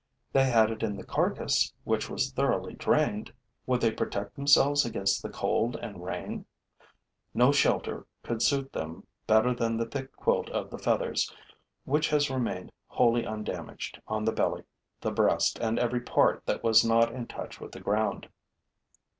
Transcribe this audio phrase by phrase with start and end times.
[0.33, 3.31] They had it in the carcass, which was thoroughly drained.
[3.67, 6.47] Would they protect themselves against the cold and rain?
[7.35, 11.31] No shelter could suit them better than the thick quilt of the feathers,
[11.85, 14.63] which has remained wholly undamaged on the belly,
[15.01, 18.27] the breast and every part that was not in touch with the ground.